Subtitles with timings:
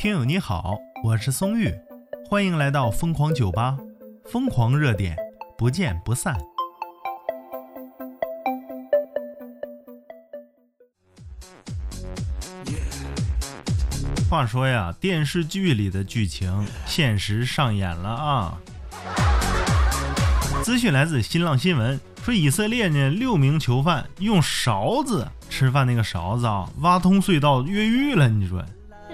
[0.00, 1.70] 听友你好，我是松玉，
[2.26, 3.76] 欢迎来到疯狂酒吧，
[4.24, 5.14] 疯狂热点，
[5.58, 6.34] 不见不散。
[14.30, 18.58] 话说呀，电视剧里的剧情，现实上演了啊！
[20.62, 28.30] 资讯来自新浪新闻，说以色列呢六名囚犯用勺子吃饭那个勺子啊，挖通隧道越狱了。
[28.30, 28.64] 你说，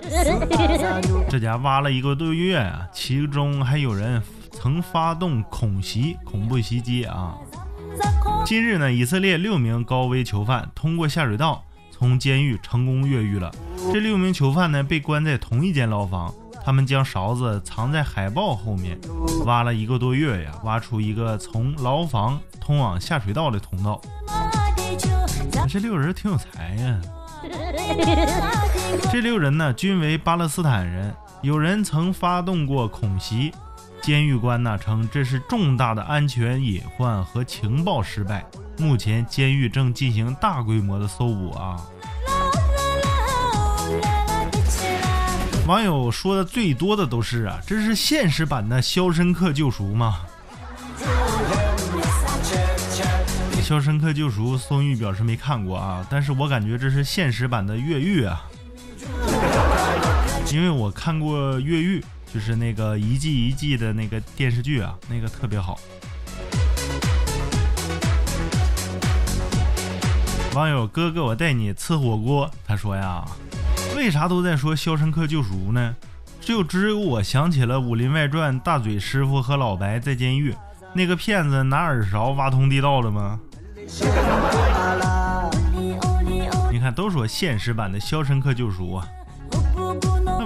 [1.29, 7.35] 这家挖了一个多月啊，其中还有人曾发动恐袭、恐怖袭击啊。
[8.45, 13.51] 今日呢，以色列六名高危囚犯通过下水道从监狱成功越狱了。
[13.93, 16.33] 这六名囚犯呢被关在同一间牢房，
[16.65, 18.99] 他们将勺子藏在海报后面，
[19.45, 24.01] 挖了一个多月呀，挖出一个从牢房通往下水道的通道。
[25.69, 27.01] 这六人挺有才呀！
[29.13, 33.53] 这六人呢均为巴勒斯坦人，有人曾发动过恐袭。
[34.03, 38.45] 监狱官呢称这是重大的安全隐患和情报失败，
[38.79, 41.81] 目前监狱正进行大规模的搜捕啊。
[45.67, 50.19] 网友说的最多的都是啊，这是现实版的《肖申克救赎》吗？
[53.63, 58.45] 《肖申克救赎》，宋玉表示没看过啊，但是我感觉这是现实版的《越狱》啊，
[60.53, 62.01] 因为我看过《越狱》，
[62.33, 65.79] 就是那个一季一季的那个电视剧啊，那个特别好。
[70.55, 73.25] 网友哥哥，我带你吃火锅，他说呀。
[73.95, 75.95] 为啥都在说《肖申克救赎》呢？
[76.41, 80.55] 就只有我想起了《武林外传》，大嘴师傅和老白在监狱，
[80.95, 83.39] 那个骗子拿耳勺挖通地道了吗？
[86.71, 89.09] 你看，都说现实版的《肖申克救赎》啊。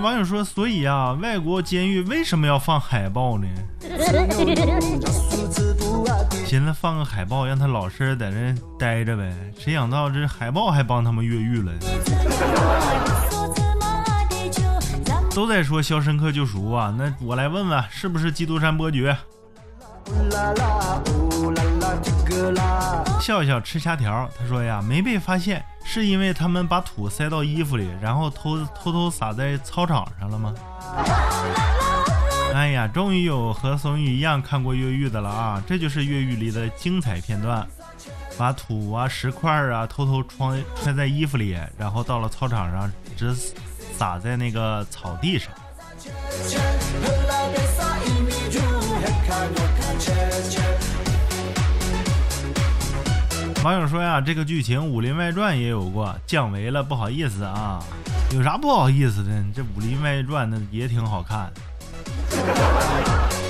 [0.01, 3.47] 网友说，所以啊，外国监狱为什么要放海报呢？
[6.47, 9.33] 寻思放个海报，让他老实在那待着呗。
[9.59, 11.73] 谁想到这海报还帮他们越狱了？
[15.35, 19.17] 都在说《肖申克救赎》啊，那我来问问，是不是《基督山伯爵》？
[23.21, 30.55] 笑笑吃虾条，他说呀，没被发现，是因为他们把土塞到衣服里，然后偷偷偷撒在操场上了吗？
[32.55, 35.63] 哎呀，终于有和松玉一样看过越狱的了啊！
[35.67, 37.65] 这就是越狱里的精彩片段，
[38.37, 43.37] 把土啊、石块啊偷偷揣揣在衣服里，然后到了操场上只。
[43.99, 45.53] 撒在那个草地上。
[53.63, 57.79] 网友说呀，这个剧情《武林外传》也有过，降维了，不好意思啊。
[58.33, 59.31] 有啥不好意思的？
[59.55, 61.53] 这《武林外传》那也挺好看。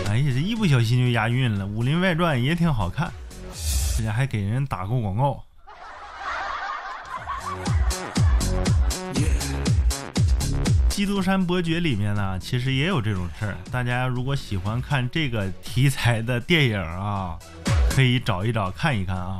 [0.09, 3.09] 哎呀，这一不小心就押韵了，《武林外传》也挺好看，
[3.97, 5.45] 这家还给人打过广告。
[10.89, 13.57] 《基督山伯爵》里面呢，其实也有这种事儿。
[13.71, 17.39] 大家如果喜欢看这个题材的电影啊，
[17.91, 19.39] 可以找一找看一看啊。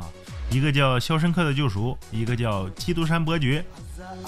[0.51, 3.63] 一个叫《肖申克的救赎》，一个叫《基督山伯爵》，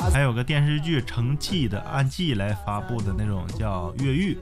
[0.10, 4.38] 还有个电视剧成季的按季来发布的那种叫《越狱》。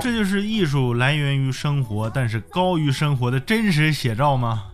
[0.00, 4.66] 这就是艺术来源于生活，但是高于生活的真实写照吗？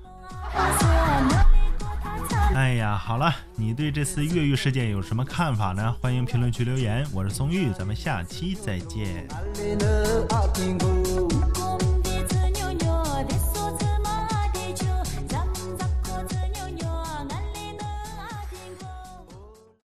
[2.54, 5.96] 哎呀，好了，你对这次越狱事件有什么看法呢？
[6.02, 7.06] 欢迎评论区留言。
[7.10, 9.26] 我是松玉，咱们下期再见。